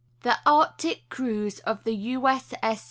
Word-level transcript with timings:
THE 0.23 0.39
ARCTIC 0.47 1.03
CRUISE 1.09 1.59
OF 1.59 1.83
THE 1.83 1.93
U.S. 1.93 2.53
8S. 2.63 2.79